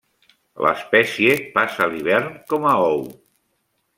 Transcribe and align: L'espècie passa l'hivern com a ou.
L'espècie 0.65 1.35
passa 1.59 1.87
l'hivern 1.93 2.33
com 2.53 2.67
a 2.73 2.75
ou. 2.89 3.07